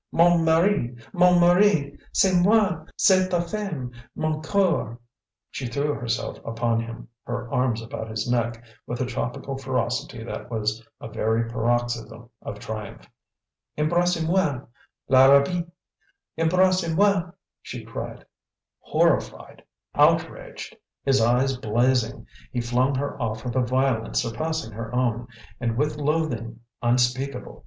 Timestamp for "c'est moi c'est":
2.11-3.29